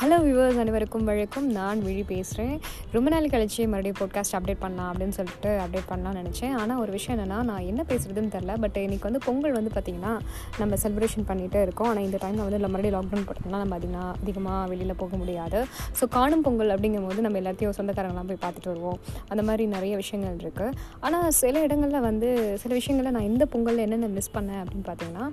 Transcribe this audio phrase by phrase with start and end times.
[0.00, 1.46] Hello viewers அனைவருக்கும் வழக்கம்.
[1.56, 2.54] நான் விழி பேசுகிறேன்
[2.94, 6.54] ரொம்ப நாள் கழிச்சு மறுபடியும் பாட்காஸ்ட் அப்டேட் பண்ணலாம் அப்படின்னு சொல்லிட்டு அப்டேட் பண்ணலாம்னு நினச்சேன்.
[6.60, 10.12] ஆனால் ஒரு விஷயம் என்னென்னா நான் என்ன பேசுகிறதுன்னு தெரில பட் இன்றைக்கி வந்து பொங்கல் வந்து பார்த்திங்கன்னா
[10.60, 11.88] நம்ம செலிப்ரேஷன் பண்ணிகிட்டே இருக்கோம்.
[11.90, 15.60] ஆனால் இந்த டைமில் வந்து நம்ம மறுபடியும் லாக்டவுன் போட்டோம்னா நம்ம அதிகமாக அதிகமாக வெளியில் போக முடியாது.
[15.98, 18.98] ஸோ காணும் பொங்கல் அப்படிங்கும் போது நம்ம எல்லாத்தையும் சொந்தக்காரங்களாம் போய் பார்த்துட்டு வருவோம்.
[19.34, 20.72] அந்த மாதிரி நிறைய விஷயங்கள் இருக்குது
[21.08, 22.30] ஆனால் சில இடங்களில் வந்து
[22.64, 25.28] சில விஷயங்களில் நான் இந்த பொங்கலில் என்னென்ன மிஸ் பண்ணேன் அப்படின்னு பார்த்தீங்கன்னா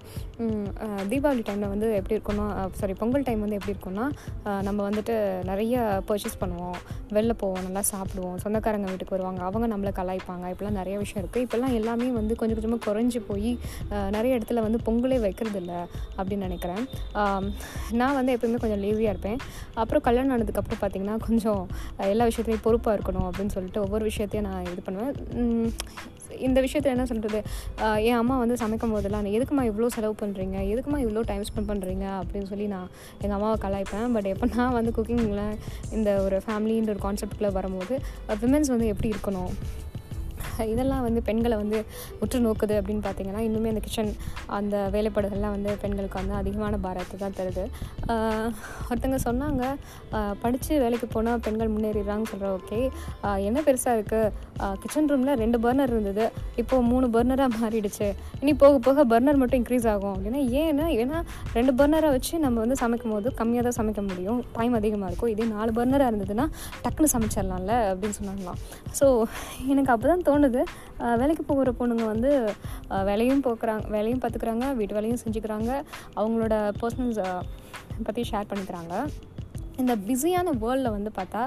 [1.14, 2.50] தீபாவளி டைமில் வந்து எப்படி இருக்குன்னா
[2.82, 4.08] சாரி பொங்கல் டைம் வந்து எப்படி இருக்கும்னா
[4.68, 5.16] நம்ம வந்துட்டு
[5.50, 5.76] நிறைய
[6.08, 6.78] பர்ச்சேஸ் பண்ணுவோம்.
[7.16, 8.38] வெளில போவோம் நல்லா சாப்பிடுவோம்.
[8.44, 9.42] சொந்தக்காரங்க வீட்டுக்கு வருவாங்க.
[9.50, 10.46] அவங்க நம்மளை கலாய்ப்பாங்க.
[10.54, 13.52] இப்படிலாம் நிறைய விஷயம் இருக்குது இப்போல்லாம் எல்லாமே வந்து கொஞ்சம் கொஞ்சமாக குறைஞ்சி போய்
[14.16, 15.80] நிறைய இடத்துல வந்து பொங்கலே வைக்கிறது இல்லை
[16.18, 16.84] அப்படின்னு நினைக்கிறேன்.
[18.02, 19.40] நான் வந்து எப்போயுமே கொஞ்சம் லேசியாக இருப்பேன்.
[19.82, 21.64] அப்புறம் கல்யாணம் ஆனதுக்கப்புறம் பார்த்திங்கன்னா கொஞ்சம்
[22.14, 25.14] எல்லா விஷயத்துலையும் பொறுப்பாக இருக்கணும் அப்படின்னு சொல்லிட்டு ஒவ்வொரு விஷயத்தையும் நான் இது பண்ணுவேன்.
[26.48, 27.40] இந்த விஷயத்தில் என்ன சொல்கிறது
[28.04, 32.06] என் அம்மா வந்து சமைக்கும் போதெல்லாம் "நீ எதுக்குமா இவ்வளோ செலவு பண்ணுறீங்க எதுக்குமா இவ்வளோ டைம் ஸ்பெண்ட் பண்ணுறீங்க
[32.20, 32.90] அப்படின்னு சொல்லி நான்
[33.22, 34.08] எங்கள் அம்மாவை கலாய்ப்பேன்.
[34.14, 35.44] பட் எப்போ நான் வந்து குக்கிங்கில்
[35.92, 37.96] இந்த ஒரு ஃபேமிலின்ற ஒரு கான்செப்டில் வரும்போது
[38.44, 39.52] விமென்ஸ் வந்து எப்படி இருக்கணும்?
[40.74, 41.80] இதெல்லாம் வந்து பெண்களை வந்து
[42.24, 44.12] உற்று நோக்குது அப்படின்னு பார்த்தீங்கன்னா இன்னுமே அந்த கிச்சன்
[44.58, 47.66] அந்த வேலைப்பாடுகள்லாம் வந்து பெண்களுக்கு வந்து அதிகமான பாரத்தை தான் தருது.
[48.90, 49.64] ஒருத்தங்க சொன்னாங்க
[50.44, 52.80] படித்து வேலைக்கு போனால் பெண்கள் முன்னேறிடுறாங்கன்னு சொல்கிற ஓகே
[53.48, 56.26] என்ன பெருசாக இருக்குது கிச்சன் ரூமில் ரெண்டு பர்னர் இருந்தது.
[56.62, 58.08] இப்போது மூணு பர்னராக மாறிடுச்சு.
[58.42, 60.14] இனி போக போக பர்னர் மட்டும் இன்க்ரீஸ் ஆகும்.
[60.16, 61.20] அப்படின்னா ஏன்னா ஏன்னா
[61.58, 64.40] ரெண்டு பர்னரை வச்சு நம்ம வந்து சமைக்கும் போது கம்மியாக தான் சமைக்க முடியும்.
[64.58, 65.32] டைம் அதிகமாக இருக்கும்.
[65.34, 66.46] இதே நாலு பர்னராக இருந்ததுன்னா
[66.84, 68.60] டக்குன்னு சமைச்சிடலாம்ல அப்படின்னு சொன்னாங்களாம்.
[69.00, 69.06] ஸோ
[69.72, 70.62] எனக்கு அப்போ தான் தோணுது.
[71.22, 72.32] வேலைக்கு போகிற பொண்ணுங்க வந்து
[73.10, 75.72] வேலையும் போக்குறாங்க வேலையும் பார்த்துக்குறாங்க வீட்டு வேலையும் செஞ்சுக்கிறாங்க.
[76.20, 77.22] அவங்களோட பர்சனல்ஸ்
[78.08, 78.96] பற்றி ஷேர் பண்ணிக்கிறாங்க.
[79.82, 81.42] இந்த பிஸியான வேர்ல்டில் வந்து பார்த்தா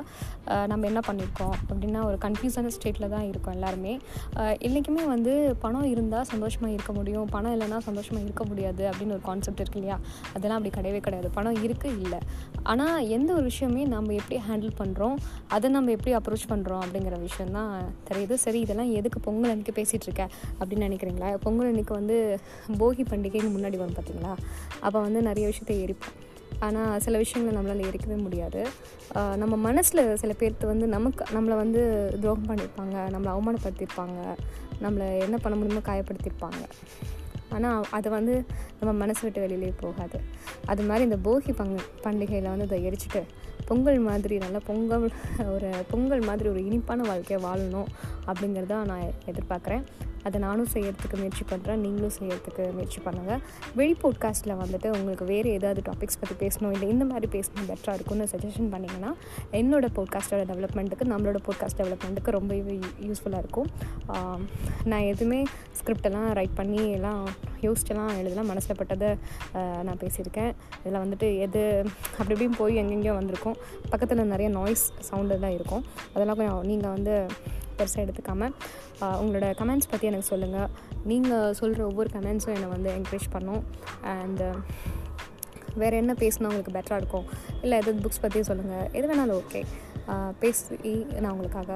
[0.67, 3.93] நம்ம என்ன பண்ணியிருக்கோம் அப்படின்னா ஒரு கன்ஃபியூஸான ஸ்டேட்டில் தான் இருக்கோம் எல்லாருமே.
[4.41, 5.33] ஆஹ் இன்றைக்குமே வந்து
[5.65, 9.97] பணம் இருந்தால் சந்தோஷமாக இருக்க முடியும் பணம் இல்லைன்னா சந்தோஷமாக இருக்க முடியாது அப்படின்னு ஒரு கான்செப்ட் இருக்கு இல்லையா?
[10.35, 11.31] அதெல்லாம் அப்படி கிடையவே கிடையாது.
[11.31, 12.21] பணம் இருக்குது இல்லை.
[12.63, 15.17] ஆனால் எந்த ஒரு விஷயமே நம்ம எப்படி ஹேண்டில் பண்ணுறோம்
[15.49, 17.73] அதை நம்ம எப்படி அப்ரோச் பண்ணுறோம் அப்படிங்கிற விஷயம் தான்
[18.11, 18.35] தெரியுது.
[18.47, 20.25] சரி இதெல்லாம் எதுக்கு பொங்கல் அன்றைக்கி பேசிகிட்டு இருக்க
[20.61, 21.31] அப்படின்னு நினைக்கிறீங்களா?
[21.47, 22.19] பொங்கல் அன்றைக்கி வந்து
[22.79, 24.35] போகி பண்டிகைன்னு முன்னாடி வரும் பார்த்தீங்களா?
[24.81, 26.20] அப்போ வந்து நிறைய விஷயத்தை எரிப்போம்
[26.67, 28.63] ஆனால் சில விஷயங்களை நம்மளால் எரிக்கவே முடியாது.
[29.43, 31.83] நம்ம மனசில் சில பேர்த்து வந்து நமக்கு நம்மளை வந்து
[32.23, 34.19] துரோகம் பண்ணியிருப்பாங்க நம்மளை அவமானப்படுத்தியிருப்பாங்க
[34.85, 36.63] நம்மளை என்ன பண்ண முடியுமோ காயப்படுத்தியிருப்பாங்க
[37.57, 38.35] ஆனால் அது வந்து
[38.81, 40.19] நம்ம மனசு விட்டு வெளியிலே போகாது.
[40.73, 43.23] அது மாதிரி இந்த போகி பங்கு பண்டிகையில் வந்து இதை எரிச்சிட்டு
[43.69, 45.05] பொங்கல் மாதிரி நல்லா பொங்கல்
[45.55, 47.91] ஒரு பொங்கல் மாதிரி ஒரு இனிப்பான வாழ்க்கையை வாழணும்.
[48.31, 49.85] அப்படிங்கிறத நான் எதிர்பார்க்குறேன்.
[50.29, 53.41] அதை நானும் செய்யறதுக்கு முயற்சி பண்ணுறேன் நீங்களும் செய்யறதுக்கு முயற்சி பண்ணுங்கள்
[53.79, 58.27] வெளி போட்காஸ்ட்டில் வந்துட்டு உங்களுக்கு வேறு ஏதாவது டாபிக்ஸ் பற்றி பேசணும் இல்லை இந்த மாதிரி பேசணும் பெட்டராக இருக்கும்னு
[58.33, 59.13] சஜஷன் பண்ணிங்கன்னா
[59.61, 62.77] என்னோடய போட்காஸ்ட்டோட டெவலப்மெண்ட்டுக்கு நம்மளோட போட்காஸ்ட் டெவலப்மெண்ட்டுக்கு ரொம்பவே
[63.09, 63.71] யூஸ்ஃபுல்லாக இருக்கும்.
[64.85, 65.41] நான் எதுவுமே
[65.81, 67.25] ஸ்கிரிப்டெல்லாம் ரைட் பண்ணி எல்லாம்
[67.67, 68.51] யோசிச்செல்லாம் எழுதலாம்.
[68.53, 69.11] மனசில் பட்டதை
[69.87, 70.53] நான் பேசியிருக்கேன்.
[70.83, 71.63] இதில் வந்துட்டு எது
[72.19, 73.57] அப்படி இப்படியும் போய் எங்கெங்கேயோ வந்திருக்கும்.
[73.95, 75.85] பக்கத்தில் நிறைய நாய்ஸ் சவுண்டு தான் இருக்கும்.
[76.15, 77.17] அதெல்லாம் கொஞ்சம் நீங்கள் வந்து
[77.79, 78.55] பெருசாக எடுத்துக்காமல்
[79.21, 80.71] உங்களோட கமெண்ட்ஸ் பற்றி எனக்கு சொல்லுங்கள்
[81.11, 83.63] நீங்கள் சொல்கிற ஒவ்வொரு கமெண்ட்ஸும் என்னை வந்து என்கரேஜ் பண்ணும்.
[84.15, 84.49] அண்டு
[85.81, 87.27] வேறு என்ன பேசினா உங்களுக்கு பெட்டராக இருக்கும்?
[87.65, 89.61] இல்லை எது புக்ஸ் பற்றி சொல்லுங்கள் எது வேணாலும் ஓகே
[90.43, 90.93] பேசி
[91.23, 91.73] நான் உங்களுக்காக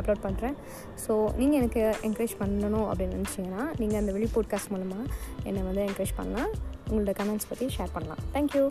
[0.00, 0.56] அப்லோட் பண்ணுறேன்
[1.04, 5.04] ஸோ நீங்கள் எனக்கு என்கரேஜ் பண்ணணும் அப்படின்னு நினச்சிங்கன்னா நீங்கள் அந்த வெளி போட்காஸ்ட் மூலமாக
[5.44, 6.50] என்னை வந்து என்கரேஜ் பண்ணலாம்.
[6.90, 8.22] உங்களோட கமெண்ட்ஸ் பற்றி ஷேர் பண்ணலாம்.
[8.32, 8.64] தேங்க்யூ